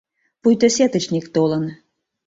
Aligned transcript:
Пуйто 0.41 0.67
сетычник 0.75 1.25
толын... 1.35 1.65